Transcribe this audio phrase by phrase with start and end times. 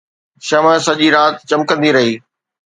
[0.47, 2.15] شمع سڄي رات چمڪندي رهي